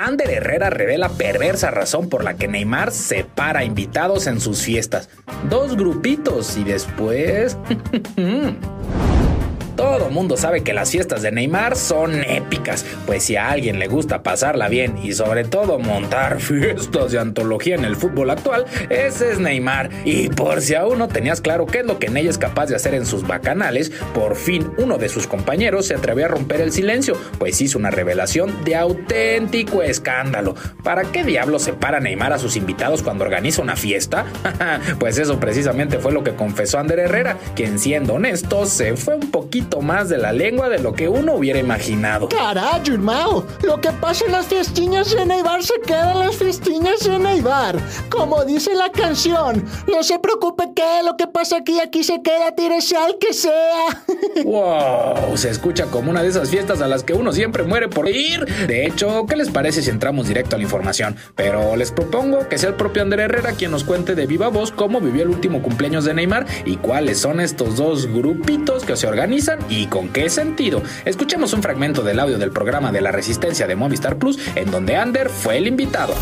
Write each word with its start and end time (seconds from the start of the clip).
Ander 0.00 0.30
Herrera 0.30 0.70
revela 0.70 1.10
perversa 1.10 1.70
razón 1.70 2.08
por 2.08 2.24
la 2.24 2.34
que 2.34 2.48
Neymar 2.48 2.90
separa 2.90 3.64
invitados 3.64 4.26
en 4.26 4.40
sus 4.40 4.62
fiestas. 4.62 5.10
Dos 5.50 5.76
grupitos 5.76 6.56
y 6.56 6.64
después... 6.64 7.58
Todo 9.80 10.10
mundo 10.10 10.36
sabe 10.36 10.62
que 10.62 10.74
las 10.74 10.90
fiestas 10.90 11.22
de 11.22 11.32
Neymar 11.32 11.74
son 11.74 12.22
épicas, 12.22 12.84
pues 13.06 13.22
si 13.22 13.36
a 13.36 13.48
alguien 13.48 13.78
le 13.78 13.88
gusta 13.88 14.22
pasarla 14.22 14.68
bien 14.68 14.98
y 15.02 15.14
sobre 15.14 15.44
todo 15.44 15.78
montar 15.78 16.38
fiestas 16.38 17.12
de 17.12 17.18
antología 17.18 17.76
en 17.76 17.86
el 17.86 17.96
fútbol 17.96 18.28
actual, 18.28 18.66
ese 18.90 19.32
es 19.32 19.38
Neymar. 19.38 19.88
Y 20.04 20.28
por 20.28 20.60
si 20.60 20.74
aún 20.74 20.98
no 20.98 21.08
tenías 21.08 21.40
claro 21.40 21.64
qué 21.64 21.78
es 21.78 21.86
lo 21.86 21.98
que 21.98 22.08
ella 22.08 22.28
es 22.28 22.36
capaz 22.36 22.66
de 22.66 22.76
hacer 22.76 22.94
en 22.94 23.06
sus 23.06 23.26
bacanales, 23.26 23.90
por 24.12 24.36
fin 24.36 24.70
uno 24.76 24.98
de 24.98 25.08
sus 25.08 25.26
compañeros 25.26 25.86
se 25.86 25.94
atrevió 25.94 26.26
a 26.26 26.28
romper 26.28 26.60
el 26.60 26.72
silencio, 26.72 27.16
pues 27.38 27.58
hizo 27.62 27.78
una 27.78 27.90
revelación 27.90 28.62
de 28.66 28.76
auténtico 28.76 29.82
escándalo. 29.82 30.56
¿Para 30.84 31.04
qué 31.04 31.24
diablos 31.24 31.62
separa 31.62 32.00
Neymar 32.00 32.34
a 32.34 32.38
sus 32.38 32.56
invitados 32.56 33.02
cuando 33.02 33.24
organiza 33.24 33.62
una 33.62 33.76
fiesta? 33.76 34.26
pues 34.98 35.16
eso 35.16 35.40
precisamente 35.40 35.98
fue 36.00 36.12
lo 36.12 36.22
que 36.22 36.34
confesó 36.34 36.78
Ander 36.78 36.98
Herrera, 36.98 37.38
quien 37.56 37.78
siendo 37.78 38.12
honesto 38.12 38.66
se 38.66 38.94
fue 38.98 39.14
un 39.14 39.30
poquito 39.30 39.69
más 39.80 40.08
de 40.08 40.18
la 40.18 40.32
lengua 40.32 40.68
de 40.68 40.80
lo 40.80 40.92
que 40.92 41.08
uno 41.08 41.34
hubiera 41.34 41.58
imaginado. 41.58 42.28
Carajo, 42.28 42.82
hermano. 42.86 43.44
Lo 43.62 43.80
que 43.80 43.90
pasa 43.92 44.24
en 44.26 44.32
las 44.32 44.46
fiestiñas 44.46 45.14
de 45.14 45.24
Neibar 45.24 45.62
se 45.62 45.74
queda 45.86 46.12
en 46.12 46.18
las 46.18 46.36
fiestiñas 46.36 47.00
de 47.00 47.18
Neibar. 47.18 47.78
Como 48.10 48.44
dice 48.44 48.74
la 48.74 48.90
canción, 48.90 49.64
no 49.86 50.02
se 50.02 50.18
preocupe 50.18 50.72
que 50.74 51.02
lo 51.04 51.16
que 51.16 51.28
pasa 51.28 51.58
aquí, 51.58 51.78
aquí 51.78 52.02
se 52.02 52.20
queda, 52.22 52.54
tírese 52.54 52.96
al 52.96 53.18
que 53.18 53.32
sea. 53.32 54.02
wow, 54.44 55.36
se 55.36 55.50
escucha 55.50 55.86
como 55.86 56.10
una 56.10 56.22
de 56.22 56.28
esas 56.28 56.50
fiestas 56.50 56.82
a 56.82 56.88
las 56.88 57.04
que 57.04 57.12
uno 57.12 57.32
siempre 57.32 57.62
muere 57.62 57.88
por 57.88 58.08
ir. 58.08 58.44
De 58.66 58.86
hecho, 58.86 59.26
¿qué 59.26 59.36
les 59.36 59.50
parece 59.50 59.82
si 59.82 59.90
entramos 59.90 60.26
directo 60.26 60.56
a 60.56 60.58
la 60.58 60.64
información? 60.64 61.16
Pero 61.36 61.76
les 61.76 61.92
propongo 61.92 62.48
que 62.48 62.58
sea 62.58 62.70
el 62.70 62.74
propio 62.74 63.02
André 63.02 63.24
Herrera 63.24 63.52
quien 63.52 63.70
nos 63.70 63.84
cuente 63.84 64.14
de 64.14 64.26
viva 64.26 64.48
voz 64.48 64.72
cómo 64.72 65.00
vivió 65.00 65.22
el 65.22 65.28
último 65.28 65.62
cumpleaños 65.62 66.04
de 66.04 66.14
Neymar 66.14 66.46
y 66.64 66.76
cuáles 66.76 67.18
son 67.18 67.40
estos 67.40 67.76
dos 67.76 68.06
grupitos 68.06 68.84
que 68.84 68.96
se 68.96 69.06
organizan 69.06 69.59
y 69.68 69.86
con 69.86 70.08
qué 70.08 70.28
sentido. 70.30 70.82
Escuchemos 71.04 71.52
un 71.52 71.62
fragmento 71.62 72.02
del 72.02 72.18
audio 72.20 72.38
del 72.38 72.50
programa 72.50 72.90
de 72.92 73.00
la 73.00 73.12
Resistencia 73.12 73.66
de 73.66 73.76
Movistar 73.76 74.16
Plus, 74.16 74.38
en 74.56 74.70
donde 74.70 74.96
Ander 74.96 75.28
fue 75.28 75.58
el 75.58 75.66
invitado. 75.66 76.14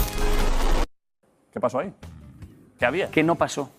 ¿Qué 1.53 1.61
pasó 1.61 1.79
ahí? 1.81 1.93
¿Qué 2.79 2.87
había? 2.87 3.11
¿Qué 3.11 3.23
no 3.23 3.35
pasó? 3.35 3.71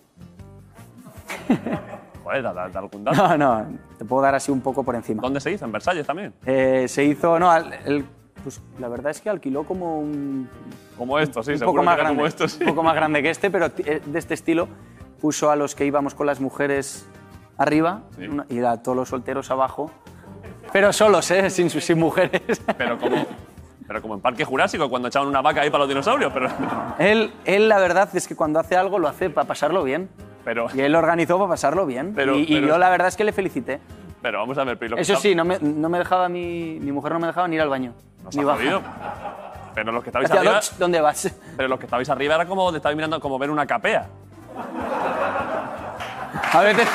Joder, 2.24 2.42
da, 2.42 2.52
da- 2.52 2.78
algún 2.78 3.04
dato. 3.04 3.16
No, 3.16 3.36
no, 3.38 3.78
te 3.98 4.04
puedo 4.04 4.22
dar 4.22 4.34
así 4.34 4.50
un 4.52 4.60
poco 4.60 4.82
por 4.84 4.94
encima. 4.94 5.22
¿Dónde 5.22 5.40
se 5.40 5.50
hizo? 5.52 5.64
¿En 5.64 5.72
Versalles 5.72 6.06
también? 6.06 6.32
Eh, 6.44 6.86
se 6.88 7.04
hizo, 7.04 7.38
no, 7.38 7.50
al- 7.50 7.72
el- 7.84 8.04
pues 8.42 8.60
la 8.78 8.88
verdad 8.88 9.10
es 9.10 9.20
que 9.20 9.28
alquiló 9.30 9.64
como 9.64 9.98
un, 10.00 10.48
Como 10.96 11.18
esto, 11.18 11.42
sí, 11.42 11.52
un 11.52 11.60
poco 11.60 11.82
más 11.82 11.96
que 11.96 12.00
grande, 12.02 12.16
como 12.16 12.26
esto, 12.26 12.48
sí. 12.48 12.62
un 12.62 12.70
poco 12.70 12.82
más 12.82 12.94
grande 12.94 13.22
que 13.22 13.30
este, 13.30 13.50
pero 13.50 13.66
eh, 13.78 14.00
de 14.04 14.18
este 14.18 14.34
estilo. 14.34 14.68
Puso 15.20 15.50
a 15.50 15.56
los 15.56 15.74
que 15.74 15.84
íbamos 15.84 16.14
con 16.14 16.26
las 16.26 16.40
mujeres 16.40 17.06
arriba 17.60 18.00
Sí. 18.16 18.26
una- 18.26 18.46
y 18.48 18.58
a 18.64 18.76
todos 18.82 18.96
los 18.96 19.08
solteros 19.08 19.50
abajo. 19.50 19.90
Pero 20.72 20.92
solos, 20.92 21.30
¿eh? 21.30 21.50
Sin, 21.50 21.68
sin 21.70 21.98
mujeres. 21.98 22.40
Pero 22.78 22.98
como, 22.98 23.26
pero 23.86 24.00
como 24.02 24.14
en 24.14 24.20
Parque 24.20 24.44
Jurásico, 24.44 24.88
cuando 24.88 25.08
echaban 25.08 25.28
una 25.28 25.42
vaca 25.42 25.60
ahí 25.62 25.70
para 25.70 25.80
los 25.80 25.88
dinosaurios, 25.88 26.32
pero... 26.32 26.48
Él, 26.98 27.32
él, 27.44 27.68
la 27.68 27.78
verdad 27.78 28.08
es 28.14 28.26
que 28.28 28.36
cuando 28.36 28.58
hace 28.60 28.76
algo 28.76 28.98
lo 28.98 29.08
hace 29.08 29.30
para 29.30 29.46
pasarlo 29.48 29.82
bien. 29.82 30.08
Pero, 30.44 30.68
Y 30.72 30.80
él 30.80 30.92
lo 30.92 30.98
organizó 30.98 31.36
para 31.38 31.50
pasarlo 31.50 31.86
bien. 31.86 32.12
Pero- 32.14 32.36
y, 32.36 32.42
y 32.42 32.54
pero- 32.54 32.68
yo 32.68 32.78
la 32.78 32.88
verdad 32.88 33.08
es 33.08 33.16
que 33.16 33.24
le 33.24 33.32
felicité. 33.32 33.80
pero 34.22 34.38
vamos 34.38 34.56
a 34.58 34.64
ver, 34.64 34.78
que 34.96 35.02
Eso 35.02 35.16
sí, 35.16 35.34
no 35.34 35.44
me, 35.44 35.58
no 35.60 35.88
me 35.88 35.98
dejaba 35.98 36.28
mi, 36.28 36.78
mi 36.80 36.92
mujer 36.92 37.12
no 37.12 37.18
me 37.20 37.26
dejaba 37.26 37.46
ni 37.48 37.56
ir 37.56 37.62
al 37.62 37.68
baño. 37.68 37.92
Nos 38.24 38.34
ni. 38.36 38.82
Pero 39.74 39.92
los 39.92 40.02
que 40.02 40.10
estabais 40.10 40.30
arriba... 40.30 40.54
"Doch, 40.54 40.72
¿Dónde 40.78 41.00
vas? 41.00 41.34
Pero 41.56 41.68
los 41.68 41.78
que 41.78 41.86
estabais 41.86 42.08
arriba 42.10 42.34
era 42.36 42.46
como, 42.46 42.70
estabais 42.74 42.96
mirando 42.96 43.18
como 43.20 43.38
ver 43.38 43.50
una 43.50 43.66
capea. 43.66 44.06
A 46.52 46.62
veces. 46.62 46.86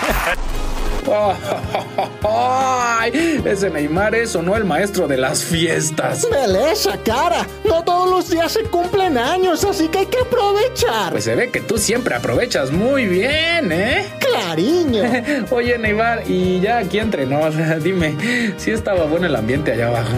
¡Ay! 2.27 3.41
Ese 3.45 3.69
Neymar 3.69 4.15
es 4.15 4.35
o 4.35 4.41
no 4.41 4.55
el 4.55 4.65
maestro 4.65 5.07
de 5.07 5.17
las 5.17 5.43
fiestas. 5.43 6.27
Beleza, 6.29 6.97
cara. 7.03 7.45
No 7.63 7.83
todos 7.83 8.09
los 8.09 8.29
días 8.29 8.51
se 8.51 8.63
cumplen 8.63 9.17
años, 9.17 9.63
así 9.63 9.87
que 9.87 9.99
hay 9.99 10.05
que 10.07 10.19
aprovechar. 10.19 11.11
Pues 11.11 11.25
se 11.25 11.35
ve 11.35 11.51
que 11.51 11.61
tú 11.61 11.77
siempre 11.77 12.15
aprovechas 12.15 12.71
muy 12.71 13.05
bien, 13.05 13.71
¿eh? 13.71 14.05
Clariño. 14.35 15.03
Oye, 15.51 15.77
Neymar, 15.77 16.23
y 16.29 16.59
ya 16.59 16.79
aquí 16.79 16.99
entre 16.99 17.25
nos, 17.25 17.55
dime, 17.83 18.15
¿sí 18.57 18.71
estaba 18.71 19.05
bueno 19.05 19.27
el 19.27 19.35
ambiente 19.35 19.71
allá 19.71 19.87
abajo? 19.87 20.15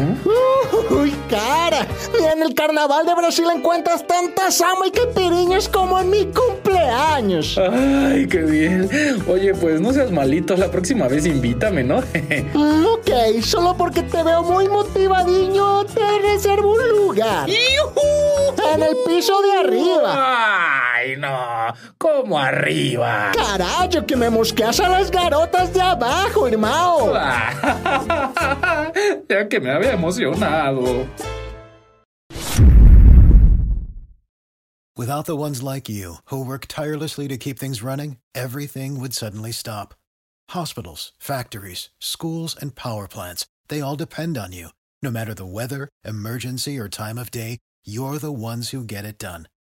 Uy, 0.89 1.13
cara. 1.29 1.85
En 2.33 2.41
el 2.44 2.53
carnaval 2.53 3.06
de 3.06 3.13
Brasil 3.13 3.45
encuentras 3.53 4.06
tantas 4.07 4.59
amo 4.61 4.85
y 4.85 4.91
caipirinhas 4.91 5.69
como 5.69 6.00
en 6.00 6.09
mi 6.09 6.25
cumpleaños. 6.25 7.57
Ay, 7.57 8.27
qué 8.27 8.39
bien. 8.39 8.89
Oye, 9.27 9.53
pues 9.53 9.79
no 9.81 9.94
seas 9.94 10.11
malito, 10.11 10.56
la 10.56 10.69
próxima 10.72 11.07
vez 11.07 11.25
invítame, 11.25 11.83
¿no? 11.83 11.97
Ok, 12.97 13.41
solo 13.44 13.75
porque 13.77 14.01
te 14.03 14.23
veo 14.23 14.44
muy 14.44 14.67
motivadiño, 14.67 15.85
te 15.85 16.19
reservo 16.19 16.73
un 16.73 16.89
lugar. 16.89 17.50
En 17.50 18.83
el 18.83 18.95
piso 19.06 19.41
de 19.41 19.51
arriba. 19.59 20.86
Ay, 21.07 21.16
no, 21.16 21.73
¿cómo 21.97 22.38
arriba? 22.38 23.31
Carajo, 23.34 24.06
que 24.06 24.18
me 24.18 24.29
mosqueas 24.29 24.78
a 24.81 24.90
las 24.90 25.09
garotas 25.09 25.73
de 25.73 25.79
abajo, 25.79 26.47
hermano. 26.47 27.13
ya 29.29 29.47
que 29.47 29.62
me 29.62 29.72
había 29.72 29.94
emocionado. 29.94 31.07
Without 34.97 35.25
the 35.25 35.35
ones 35.35 35.63
like 35.63 35.88
you, 35.88 36.16
who 36.25 36.44
work 36.44 36.66
tirelessly 36.68 37.29
to 37.29 37.38
keep 37.38 37.57
things 37.57 37.81
running, 37.81 38.18
everything 38.35 39.00
would 39.00 39.13
suddenly 39.13 39.53
stop. 39.53 39.94
Hospitals, 40.50 41.13
factories, 41.19 41.89
schools, 42.01 42.53
and 42.59 42.75
power 42.75 43.07
plants, 43.07 43.45
they 43.69 43.79
all 43.79 43.95
depend 43.95 44.38
on 44.38 44.51
you. 44.51 44.69
No 45.01 45.12
matter 45.12 45.34
the 45.34 45.45
weather, 45.45 45.88
emergency, 46.03 46.78
or 46.78 46.89
time 46.89 47.18
of 47.18 47.31
day, 47.31 47.59
you're 47.85 48.18
the 48.18 48.33
ones 48.33 48.71
who 48.71 48.83
get 48.83 49.06
it 49.06 49.19
done. 49.19 49.48